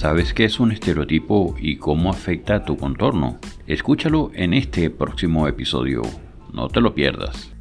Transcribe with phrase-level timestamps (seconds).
[0.00, 3.38] ¿Sabes qué es un estereotipo y cómo afecta a tu contorno?
[3.66, 6.00] Escúchalo en este próximo episodio.
[6.54, 7.52] No te lo pierdas.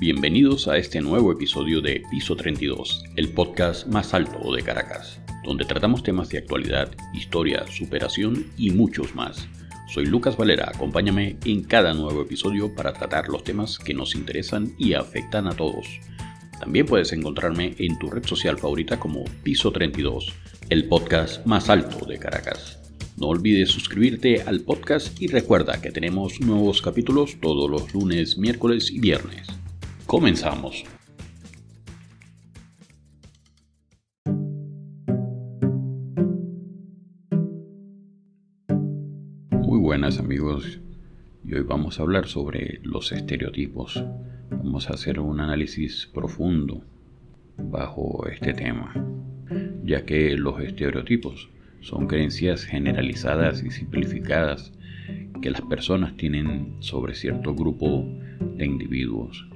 [0.00, 5.66] Bienvenidos a este nuevo episodio de Piso 32, el podcast más alto de Caracas, donde
[5.66, 9.46] tratamos temas de actualidad, historia, superación y muchos más.
[9.92, 14.72] Soy Lucas Valera, acompáñame en cada nuevo episodio para tratar los temas que nos interesan
[14.78, 16.00] y afectan a todos.
[16.58, 20.32] También puedes encontrarme en tu red social favorita como Piso 32,
[20.70, 22.78] el podcast más alto de Caracas.
[23.16, 28.90] No olvides suscribirte al podcast y recuerda que tenemos nuevos capítulos todos los lunes, miércoles
[28.90, 29.46] y viernes.
[30.06, 30.84] Comenzamos.
[39.62, 40.80] Muy buenas amigos
[41.44, 44.02] y hoy vamos a hablar sobre los estereotipos.
[44.50, 46.84] Vamos a hacer un análisis profundo
[47.56, 48.94] bajo este tema,
[49.84, 54.72] ya que los estereotipos son creencias generalizadas y simplificadas
[55.42, 58.06] que las personas tienen sobre cierto grupo
[58.56, 59.46] de individuos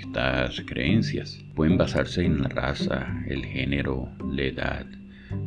[0.00, 4.86] estas creencias pueden basarse en la raza, el género, la edad,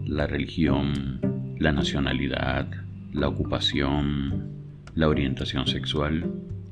[0.05, 1.19] la religión,
[1.57, 2.67] la nacionalidad,
[3.11, 4.62] la ocupación,
[4.95, 6.31] la orientación sexual,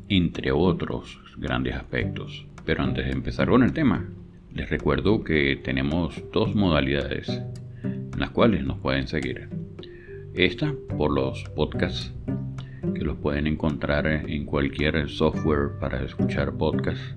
[0.10, 2.46] entre otros grandes aspectos.
[2.66, 4.08] Pero antes de empezar con el tema,
[4.54, 7.30] les recuerdo que tenemos dos modalidades
[7.84, 9.50] en las cuales nos pueden seguir.
[10.34, 12.14] Esta por los podcasts,
[12.94, 17.16] que los pueden encontrar en cualquier software para escuchar podcasts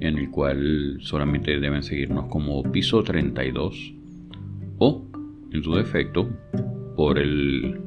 [0.00, 3.94] en el cual solamente deben seguirnos como piso 32
[4.78, 5.04] o,
[5.52, 6.28] en su defecto,
[6.96, 7.80] por el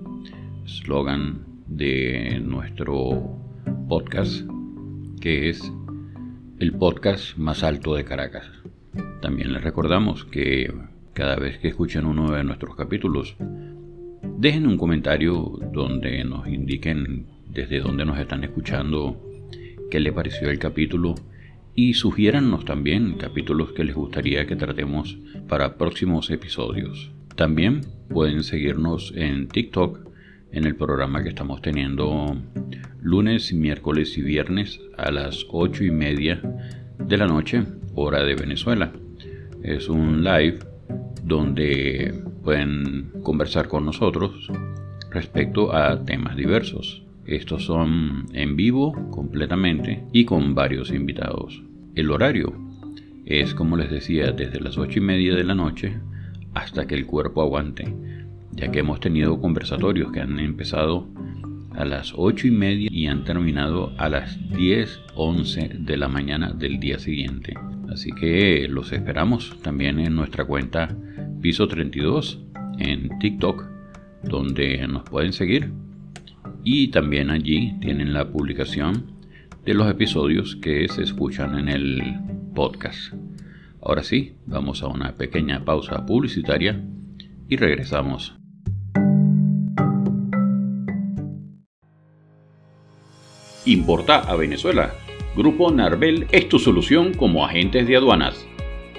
[0.66, 3.39] slogan de nuestro
[3.88, 4.45] podcast,
[5.22, 5.72] que es
[6.59, 8.45] el podcast más alto de Caracas.
[9.22, 10.72] También les recordamos que
[11.13, 13.38] cada vez que escuchen uno de nuestros capítulos,
[14.38, 19.22] dejen un comentario donde nos indiquen desde dónde nos están escuchando,
[19.90, 21.16] qué le pareció el capítulo
[21.74, 27.12] y sugiérannos también capítulos que les gustaría que tratemos para próximos episodios.
[27.35, 30.10] También pueden seguirnos en TikTok
[30.51, 32.35] en el programa que estamos teniendo
[33.01, 36.41] lunes, miércoles y viernes a las 8 y media
[37.00, 37.63] de la noche,
[37.95, 38.91] hora de Venezuela.
[39.63, 40.59] Es un live
[41.23, 44.51] donde pueden conversar con nosotros
[45.09, 47.03] respecto a temas diversos.
[47.25, 51.63] Estos son en vivo completamente y con varios invitados.
[51.95, 52.53] El horario
[53.25, 56.00] es, como les decía, desde las ocho y media de la noche
[56.53, 57.94] hasta que el cuerpo aguante,
[58.53, 61.07] ya que hemos tenido conversatorios que han empezado
[61.75, 66.51] a las ocho y media y han terminado a las 10, 11 de la mañana
[66.51, 67.53] del día siguiente.
[67.89, 70.95] Así que los esperamos también en nuestra cuenta
[71.41, 72.41] Piso 32
[72.78, 73.66] en TikTok,
[74.23, 75.72] donde nos pueden seguir
[76.63, 79.22] y también allí tienen la publicación
[79.66, 82.19] de los episodios que se escuchan en el
[82.53, 83.13] podcast.
[83.81, 86.83] Ahora sí, vamos a una pequeña pausa publicitaria
[87.47, 88.41] y regresamos.
[93.71, 94.95] Importa a Venezuela.
[95.33, 98.45] Grupo Narvel es tu solución como agentes de aduanas.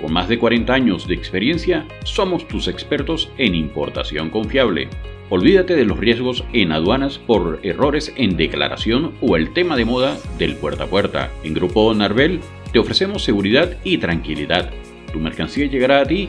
[0.00, 4.88] Con más de 40 años de experiencia, somos tus expertos en importación confiable
[5.28, 10.16] Olvídate de los riesgos en aduanas por errores en declaración o el tema de moda
[10.38, 11.30] del puerta a puerta.
[11.44, 12.40] En Grupo Narvel
[12.72, 14.70] te ofrecemos seguridad y tranquilidad
[15.12, 16.28] tu mercancía llegará a ti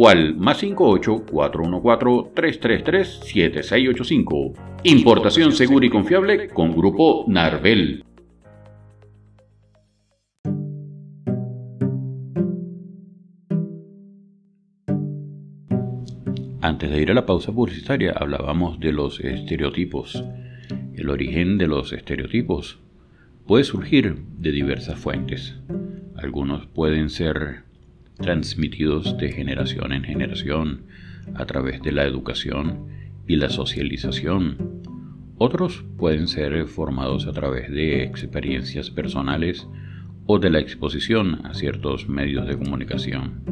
[0.00, 4.52] o al más 58 414 333 7685.
[4.84, 8.04] Importación segura y confiable con Grupo Narvel.
[16.60, 20.22] Antes de ir a la pausa publicitaria hablábamos de los estereotipos.
[20.94, 22.78] El origen de los estereotipos
[23.48, 25.56] puede surgir de diversas fuentes.
[26.14, 27.67] Algunos pueden ser
[28.18, 30.82] transmitidos de generación en generación
[31.34, 32.86] a través de la educación
[33.26, 34.82] y la socialización.
[35.36, 39.68] Otros pueden ser formados a través de experiencias personales
[40.26, 43.42] o de la exposición a ciertos medios de comunicación.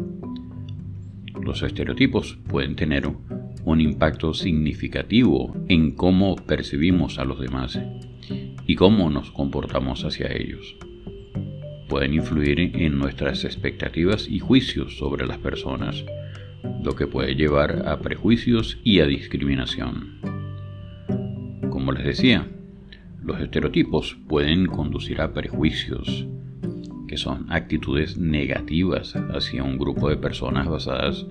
[1.40, 3.08] Los estereotipos pueden tener
[3.64, 7.78] un impacto significativo en cómo percibimos a los demás
[8.66, 10.76] y cómo nos comportamos hacia ellos.
[11.88, 16.04] Pueden influir en nuestras expectativas y juicios sobre las personas,
[16.82, 20.20] lo que puede llevar a prejuicios y a discriminación.
[21.70, 22.48] Como les decía,
[23.22, 26.26] los estereotipos pueden conducir a prejuicios,
[27.06, 31.26] que son actitudes negativas hacia un grupo de personas basadas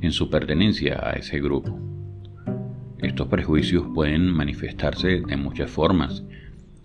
[0.00, 1.78] en su pertenencia a ese grupo.
[2.98, 6.22] Estos prejuicios pueden manifestarse de muchas formas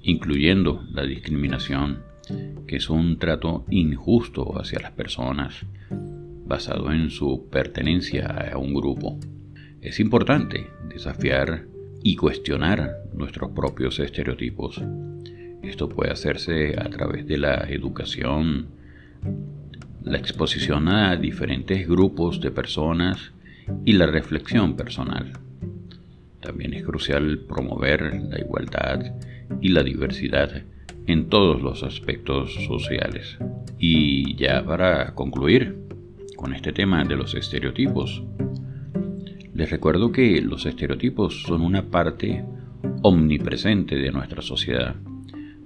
[0.07, 2.01] incluyendo la discriminación,
[2.65, 5.65] que es un trato injusto hacia las personas
[6.47, 9.19] basado en su pertenencia a un grupo.
[9.81, 11.65] Es importante desafiar
[12.03, 14.81] y cuestionar nuestros propios estereotipos.
[15.61, 18.67] Esto puede hacerse a través de la educación,
[20.03, 23.33] la exposición a diferentes grupos de personas
[23.83, 25.33] y la reflexión personal.
[26.39, 29.13] También es crucial promover la igualdad
[29.59, 30.63] y la diversidad
[31.07, 33.37] en todos los aspectos sociales.
[33.79, 35.77] Y ya para concluir
[36.35, 38.23] con este tema de los estereotipos,
[39.53, 42.45] les recuerdo que los estereotipos son una parte
[43.01, 44.95] omnipresente de nuestra sociedad,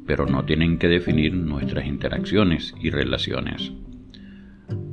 [0.06, 3.74] pero no tienen que definir nuestras interacciones y relaciones.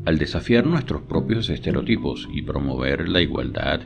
[0.04, 3.82] Al desafiar nuestros propios estereotipos y promover la igualdad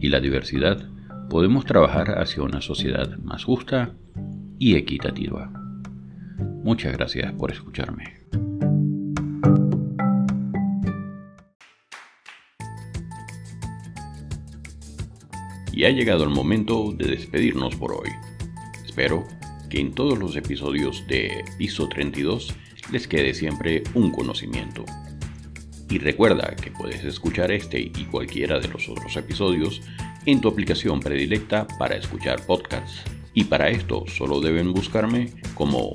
[0.00, 0.88] y la diversidad,
[1.28, 3.92] podemos trabajar hacia una sociedad más justa
[4.58, 5.59] y equitativa.
[6.62, 8.20] Muchas gracias por escucharme.
[15.72, 18.10] Y ha llegado el momento de despedirnos por hoy.
[18.84, 19.24] Espero
[19.70, 22.54] que en todos los episodios de Piso 32
[22.92, 24.84] les quede siempre un conocimiento.
[25.88, 29.80] Y recuerda que puedes escuchar este y cualquiera de los otros episodios
[30.26, 33.02] en tu aplicación predilecta para escuchar podcasts.
[33.32, 35.94] Y para esto solo deben buscarme como